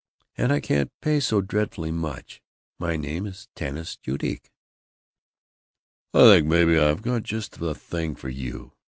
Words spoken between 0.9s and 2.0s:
pay so dreadfully